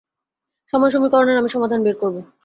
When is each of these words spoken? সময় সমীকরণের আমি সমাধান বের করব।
সময় 0.73 0.91
সমীকরণের 0.93 1.39
আমি 1.41 1.49
সমাধান 1.49 1.79
বের 1.83 1.95
করব। 2.01 2.15